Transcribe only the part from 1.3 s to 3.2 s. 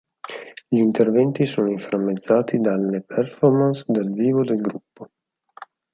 sono inframmezzati dalle